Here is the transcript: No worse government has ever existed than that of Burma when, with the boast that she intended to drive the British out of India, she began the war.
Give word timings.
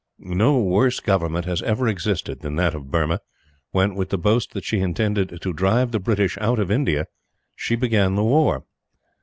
No 0.17 0.59
worse 0.59 0.99
government 0.99 1.45
has 1.45 1.61
ever 1.61 1.87
existed 1.87 2.39
than 2.39 2.55
that 2.55 2.73
of 2.73 2.89
Burma 2.89 3.21
when, 3.69 3.93
with 3.93 4.09
the 4.09 4.17
boast 4.17 4.53
that 4.55 4.63
she 4.65 4.79
intended 4.79 5.39
to 5.39 5.53
drive 5.53 5.91
the 5.91 5.99
British 5.99 6.39
out 6.39 6.57
of 6.57 6.71
India, 6.71 7.05
she 7.55 7.75
began 7.75 8.15
the 8.15 8.23
war. 8.23 8.65